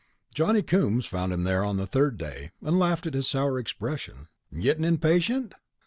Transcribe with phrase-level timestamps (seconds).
[0.33, 4.29] Johnny Coombs found him there on the third day, and laughed at his sour expression.
[4.51, 5.53] "Gettin' impatient?"